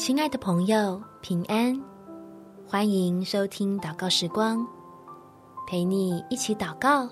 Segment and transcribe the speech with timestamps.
[0.00, 1.78] 亲爱的朋友，平安！
[2.66, 4.66] 欢迎收听祷告时光，
[5.68, 7.06] 陪你一起祷告，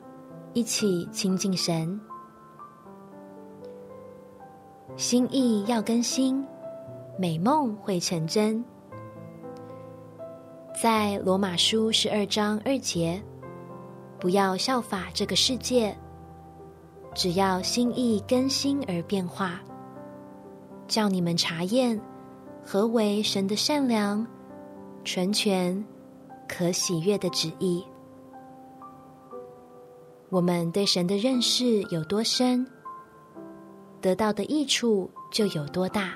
[0.54, 2.00] 一起亲近神。
[4.96, 6.42] 心意要更新，
[7.18, 8.64] 美梦会成真。
[10.82, 13.22] 在罗马书十二章二节，
[14.18, 15.94] 不要效法这个世界，
[17.14, 19.60] 只要心意更新而变化，
[20.86, 22.00] 叫你们查验。
[22.70, 24.26] 何为神的善良、
[25.02, 25.82] 纯全、
[26.46, 27.82] 可喜悦的旨意？
[30.28, 32.66] 我们对神的认识有多深，
[34.02, 36.12] 得到的益处就有多大。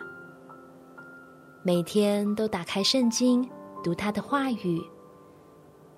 [1.62, 3.48] 每天都打开圣经，
[3.82, 4.78] 读他的话语，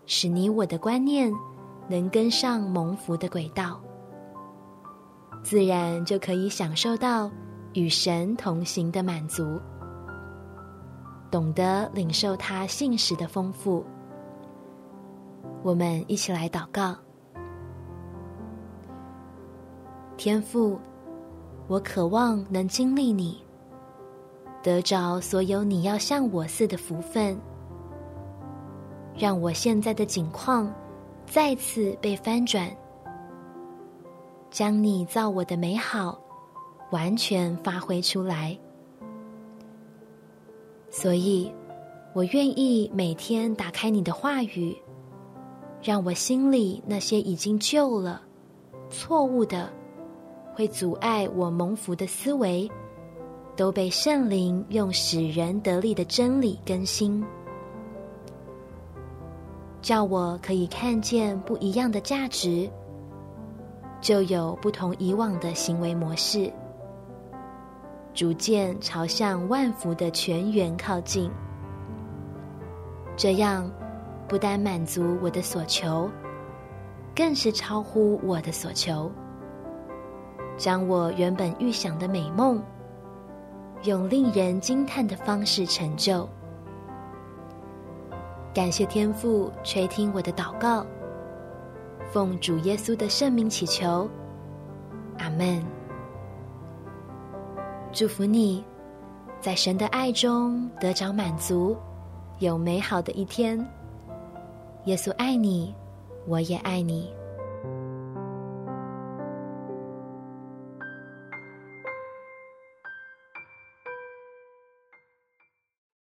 [0.06, 1.32] 使你我的观念
[1.88, 3.80] 能跟上蒙福的轨道，
[5.42, 7.28] 自然就可以享受到
[7.72, 9.60] 与神同行的满足。
[11.34, 13.84] 懂得领受他信实的丰富，
[15.64, 16.94] 我们一起来祷告。
[20.16, 20.78] 天父，
[21.66, 23.42] 我渴望能经历你，
[24.62, 27.36] 得着所有你要像我似的福分，
[29.18, 30.72] 让我现在的境况
[31.26, 32.70] 再次被翻转，
[34.52, 36.16] 将你造我的美好
[36.92, 38.56] 完全发挥出来。
[40.96, 41.52] 所以，
[42.12, 44.72] 我愿意每天打开你的话语，
[45.82, 48.22] 让我心里那些已经旧了、
[48.90, 49.68] 错误的、
[50.54, 52.70] 会阻碍我蒙福的思维，
[53.56, 57.24] 都被圣灵用使人得力的真理更新，
[59.82, 62.70] 叫我可以看见不一样的价值，
[64.00, 66.52] 就有不同以往的行为模式。
[68.14, 71.28] 逐渐朝向万福的泉源靠近，
[73.16, 73.68] 这样
[74.28, 76.08] 不但满足我的所求，
[77.12, 79.10] 更是超乎我的所求，
[80.56, 82.62] 将我原本预想的美梦，
[83.82, 86.28] 用令人惊叹的方式成就。
[88.54, 90.86] 感谢天父垂听我的祷告，
[92.12, 94.08] 奉主耶稣的圣名祈求，
[95.18, 95.83] 阿门。
[97.94, 98.64] 祝福你，
[99.40, 101.76] 在神的爱中得着满足，
[102.40, 103.56] 有美好的一天。
[104.86, 105.72] 耶稣爱你，
[106.26, 107.08] 我也爱你。